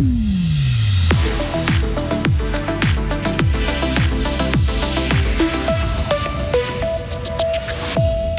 [0.00, 0.39] Mm-hmm.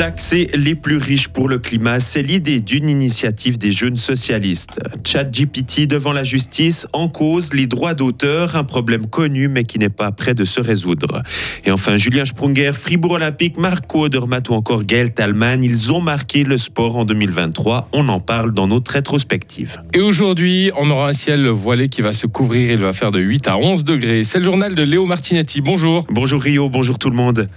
[0.00, 4.80] Taxer les plus riches pour le climat, c'est l'idée d'une initiative des jeunes socialistes.
[5.04, 9.90] ChatGPT devant la justice en cause les droits d'auteur, un problème connu mais qui n'est
[9.90, 11.22] pas prêt de se résoudre.
[11.66, 16.44] Et enfin, Julien Sprunger, Fribourg Olympique, Marco Odermatt ou encore Gaël Talman, ils ont marqué
[16.44, 17.90] le sport en 2023.
[17.92, 19.82] On en parle dans notre rétrospective.
[19.92, 22.70] Et aujourd'hui, on aura un ciel voilé qui va se couvrir.
[22.70, 24.24] Il va faire de 8 à 11 degrés.
[24.24, 25.60] C'est le journal de Léo Martinetti.
[25.60, 26.06] Bonjour.
[26.08, 27.50] Bonjour Rio, bonjour tout le monde.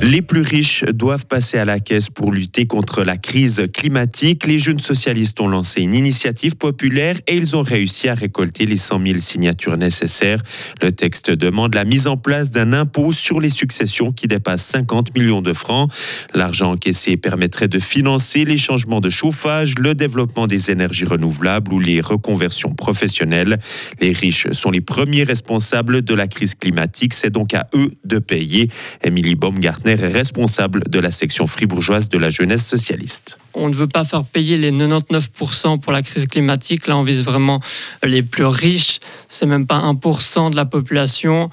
[0.00, 4.46] Les plus riches doivent passer à la caisse pour lutter contre la crise climatique.
[4.46, 8.76] Les jeunes socialistes ont lancé une initiative populaire et ils ont réussi à récolter les
[8.76, 10.40] 100 000 signatures nécessaires.
[10.80, 15.16] Le texte demande la mise en place d'un impôt sur les successions qui dépasse 50
[15.16, 15.92] millions de francs.
[16.32, 21.80] L'argent encaissé permettrait de financer les changements de chauffage, le développement des énergies renouvelables ou
[21.80, 23.58] les reconversions professionnelles.
[24.00, 27.14] Les riches sont les premiers responsables de la crise climatique.
[27.14, 28.70] C'est donc à eux de payer.
[29.02, 33.38] Émilie Baumgartner est responsable de la section fribourgeoise de la jeunesse socialiste.
[33.54, 36.86] On ne veut pas faire payer les 99% pour la crise climatique.
[36.86, 37.60] Là, on vise vraiment
[38.04, 39.00] les plus riches.
[39.28, 41.50] C'est même pas 1% de la population.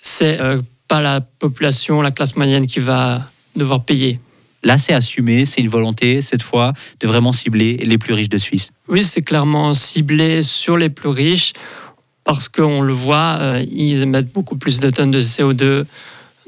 [0.00, 3.22] C'est euh, pas la population, la classe moyenne qui va
[3.54, 4.20] devoir payer.
[4.62, 8.38] Là, c'est assumé, c'est une volonté, cette fois, de vraiment cibler les plus riches de
[8.38, 8.70] Suisse.
[8.88, 11.52] Oui, c'est clairement ciblé sur les plus riches
[12.24, 15.84] parce qu'on le voit, euh, ils émettent beaucoup plus de tonnes de CO2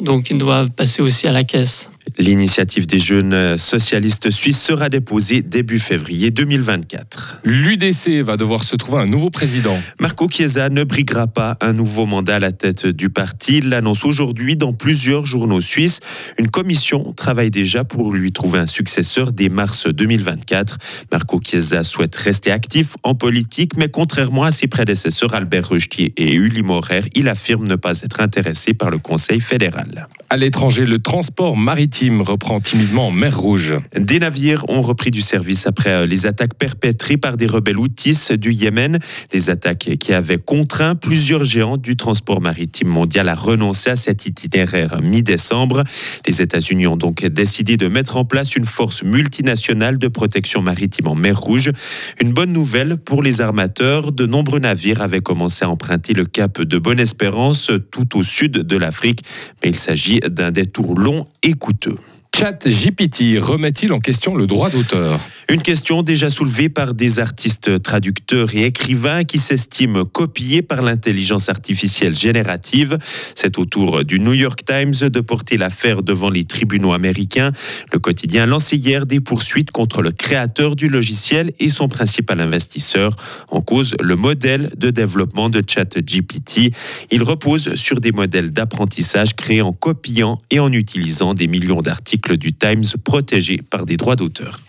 [0.00, 1.90] donc ils doivent passer aussi à la caisse.
[2.16, 7.40] L'initiative des jeunes socialistes suisses sera déposée début février 2024.
[7.44, 9.78] L'UDC va devoir se trouver un nouveau président.
[10.00, 13.58] Marco Chiesa ne briguera pas un nouveau mandat à la tête du parti.
[13.58, 16.00] Il l'annonce aujourd'hui dans plusieurs journaux suisses.
[16.38, 20.78] Une commission travaille déjà pour lui trouver un successeur dès mars 2024.
[21.12, 26.34] Marco Chiesa souhaite rester actif en politique, mais contrairement à ses prédécesseurs Albert Rechtier et
[26.34, 30.08] Uli Morer, il affirme ne pas être intéressé par le Conseil fédéral.
[30.30, 33.76] À l'étranger, le transport maritime reprend timidement en mer Rouge.
[33.96, 38.28] Des navires ont repris du service après euh, les attaques perpétrées par des rebelles Houthis
[38.38, 38.98] du Yémen.
[39.30, 44.26] Des attaques qui avaient contraint plusieurs géants du transport maritime mondial à renoncer à cet
[44.26, 45.84] itinéraire mi-décembre.
[46.26, 51.08] Les États-Unis ont donc décidé de mettre en place une force multinationale de protection maritime
[51.08, 51.72] en mer Rouge.
[52.20, 54.12] Une bonne nouvelle pour les armateurs.
[54.12, 58.76] De nombreux navires avaient commencé à emprunter le cap de Bonne-Espérance tout au sud de
[58.76, 59.20] l'Afrique.
[59.62, 61.87] Mais il s'agit d'un détour long et coûteux.
[61.88, 62.17] You.
[62.38, 65.18] ChatGPT remet-il en question le droit d'auteur
[65.48, 71.48] Une question déjà soulevée par des artistes traducteurs et écrivains qui s'estiment copiés par l'intelligence
[71.48, 72.96] artificielle générative.
[73.34, 77.50] C'est au tour du New York Times de porter l'affaire devant les tribunaux américains.
[77.92, 83.16] Le quotidien lancé hier des poursuites contre le créateur du logiciel et son principal investisseur.
[83.48, 86.72] En cause, le modèle de développement de ChatGPT.
[87.10, 92.27] Il repose sur des modèles d'apprentissage créés en copiant et en utilisant des millions d'articles
[92.36, 94.60] du Times protégé par des droits d'auteur.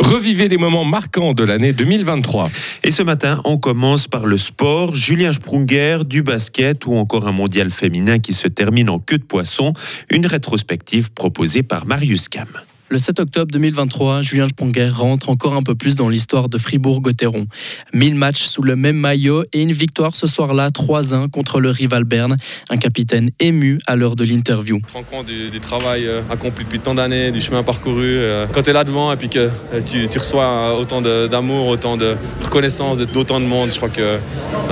[0.00, 2.48] Revivez les moments marquants de l'année 2023.
[2.84, 4.94] Et ce matin, on commence par le sport.
[4.94, 9.24] Julien Sprunger, du basket ou encore un mondial féminin qui se termine en queue de
[9.24, 9.72] poisson.
[10.08, 12.46] Une rétrospective proposée par Marius Cam.
[12.88, 17.46] Le 7 octobre 2023, Julien Sponger rentre encore un peu plus dans l'histoire de Fribourg-Gotteron.
[17.92, 22.04] 1000 matchs sous le même maillot et une victoire ce soir-là 3-1 contre le rival
[22.04, 22.36] Berne.
[22.70, 24.78] Un capitaine ému à l'heure de l'interview.
[24.86, 28.04] Je rends compte du, travail euh, accompli depuis tant d'années, du chemin parcouru.
[28.04, 31.96] Euh, quand tu es là devant et puis que euh, tu, reçois autant d'amour, autant
[31.96, 32.14] de
[32.44, 34.18] reconnaissance d'autant de monde, je crois que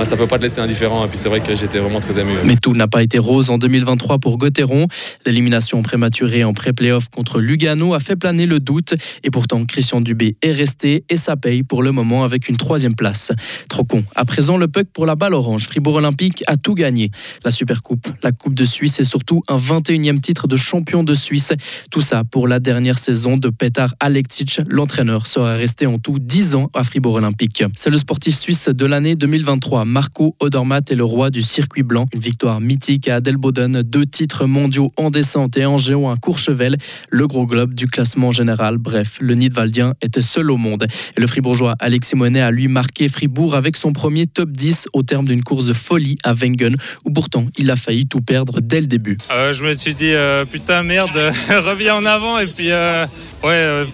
[0.05, 1.03] ça peut pas te laisser indifférent.
[1.03, 2.31] Et puis c'est vrai que j'étais vraiment très ému.
[2.45, 4.87] Mais tout n'a pas été rose en 2023 pour Gotteron.
[5.25, 8.93] L'élimination prématurée en pré-playoff contre Lugano a fait planer le doute.
[9.23, 12.95] Et pourtant, Christian Dubé est resté et ça paye pour le moment avec une troisième
[12.95, 13.31] place.
[13.69, 14.03] Trop con.
[14.15, 15.65] À présent, le puck pour la balle orange.
[15.65, 17.11] Fribourg Olympique a tout gagné.
[17.43, 21.53] La Supercoupe, la Coupe de Suisse et surtout un 21e titre de champion de Suisse.
[21.91, 24.61] Tout ça pour la dernière saison de Petar Aleksic.
[24.69, 27.63] L'entraîneur sera resté en tout 10 ans à Fribourg Olympique.
[27.75, 29.85] C'est le sportif suisse de l'année 2023.
[29.85, 32.07] Marco Odermatt est le roi du circuit blanc.
[32.13, 33.81] Une victoire mythique à Adelboden.
[33.81, 36.77] Deux titres mondiaux en descente et en géant à Courchevel.
[37.09, 38.77] Le gros globe du classement général.
[38.77, 40.85] Bref, le Nidwaldien était seul au monde.
[41.15, 45.01] Et le fribourgeois Alexis Monet a lui marqué Fribourg avec son premier top 10 au
[45.01, 46.75] terme d'une course de folie à Wengen,
[47.05, 49.17] où pourtant il a failli tout perdre dès le début.
[49.31, 51.15] Euh, je me suis dit, euh, putain merde,
[51.49, 53.05] reviens en avant et puis euh,
[53.45, 53.85] ouais.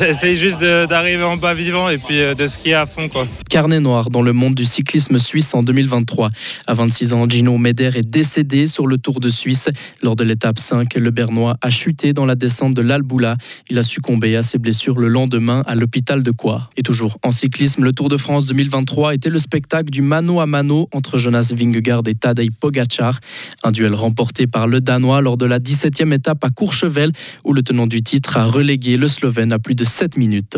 [0.08, 3.08] Essaye juste d'arriver en bas vivant et puis de skier à fond.
[3.08, 3.28] Quoi.
[3.54, 6.30] Carnet noir dans le monde du cyclisme suisse en 2023.
[6.66, 9.68] À 26 ans, Gino Meder est décédé sur le Tour de Suisse.
[10.02, 13.36] Lors de l'étape 5, le Bernois a chuté dans la descente de l'Alpe Boula.
[13.70, 16.70] Il a succombé à ses blessures le lendemain à l'hôpital de Coire.
[16.76, 20.46] Et toujours en cyclisme, le Tour de France 2023 était le spectacle du mano à
[20.46, 23.20] mano entre Jonas Vingegaard et Tadej Pogacar.
[23.62, 27.12] Un duel remporté par le Danois lors de la 17e étape à Courchevel
[27.44, 30.56] où le tenant du titre a relégué le Slovène à plus de 7 minutes.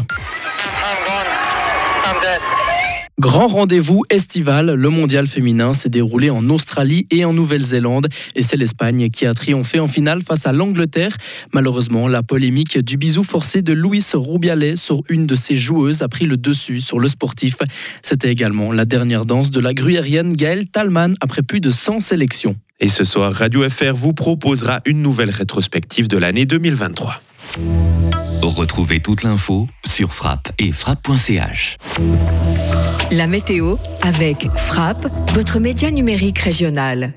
[3.18, 8.58] Grand rendez-vous estival, le mondial féminin s'est déroulé en Australie et en Nouvelle-Zélande et c'est
[8.58, 11.16] l'Espagne qui a triomphé en finale face à l'Angleterre.
[11.54, 16.08] Malheureusement, la polémique du bisou forcé de Luis Rubiales sur une de ses joueuses a
[16.08, 17.56] pris le dessus sur le sportif.
[18.02, 22.56] C'était également la dernière danse de la gruyérienne Gaëlle Talman après plus de 100 sélections.
[22.80, 27.22] Et ce soir, Radio FR vous proposera une nouvelle rétrospective de l'année 2023.
[28.42, 31.76] Retrouvez toute l'info sur frappe et frappe.ch.
[33.10, 37.14] La météo avec Frappe, votre média numérique régional.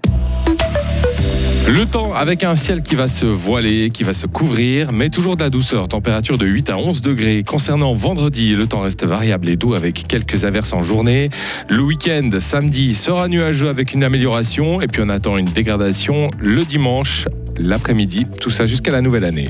[1.68, 5.36] Le temps avec un ciel qui va se voiler, qui va se couvrir, mais toujours
[5.36, 5.88] de la douceur.
[5.88, 7.44] Température de 8 à 11 degrés.
[7.44, 11.30] Concernant vendredi, le temps reste variable et doux avec quelques averses en journée.
[11.70, 14.82] Le week-end, samedi, sera nuageux avec une amélioration.
[14.82, 18.26] Et puis on attend une dégradation le dimanche, l'après-midi.
[18.42, 19.48] Tout ça jusqu'à la nouvelle année.